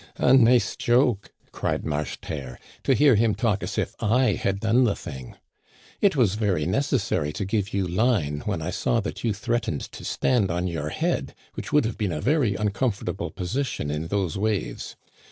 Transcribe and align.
A 0.17 0.33
nice 0.33 0.75
joke," 0.75 1.31
cried 1.51 1.83
Marcheterre; 1.83 2.57
"to 2.85 2.95
hear 2.95 3.13
him 3.13 3.35
talk 3.35 3.61
as 3.61 3.77
if 3.77 3.93
I 3.99 4.33
had 4.33 4.59
done 4.59 4.83
the 4.83 4.95
thing! 4.95 5.35
It 6.01 6.15
was 6.15 6.33
very 6.33 6.65
necessary 6.65 7.31
to 7.33 7.45
give 7.45 7.71
you 7.71 7.85
line 7.87 8.39
when 8.47 8.63
I 8.63 8.71
saw 8.71 8.99
that 9.01 9.23
you 9.23 9.31
threatened 9.31 9.81
to 9.91 10.03
stand 10.03 10.49
on 10.49 10.65
your 10.67 10.89
head, 10.89 11.35
which 11.53 11.71
would 11.71 11.85
have 11.85 11.99
been 11.99 12.11
a 12.13 12.19
very 12.19 12.57
un 12.57 12.69
comfortable 12.71 13.29
position 13.29 13.91
in 13.91 14.07
those 14.07 14.39
waves. 14.39 14.95